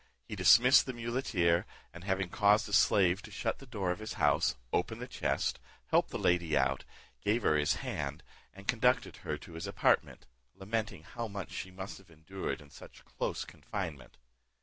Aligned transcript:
He 0.27 0.35
dismissed 0.35 0.87
the 0.87 0.93
muleteer, 0.93 1.67
and 1.93 2.03
having 2.03 2.29
caused 2.29 2.67
a 2.67 2.73
slave 2.73 3.21
to 3.21 3.29
shut 3.29 3.59
the 3.59 3.67
door 3.67 3.91
of 3.91 3.99
his 3.99 4.13
house, 4.13 4.55
opened 4.73 4.99
the 4.99 5.07
chest, 5.07 5.59
helped 5.91 6.09
the 6.09 6.17
lady 6.17 6.57
out, 6.57 6.85
gave 7.23 7.43
her 7.43 7.55
his 7.55 7.75
hand, 7.85 8.23
and 8.51 8.67
conducted 8.67 9.17
her 9.17 9.37
to 9.37 9.53
his 9.53 9.67
apartment, 9.67 10.25
lamenting 10.55 11.03
how 11.03 11.27
much 11.27 11.51
she 11.51 11.69
must 11.69 11.99
have 11.99 12.09
endured 12.09 12.61
in 12.61 12.71
such 12.71 13.05
close 13.05 13.45
confinement. 13.45 14.17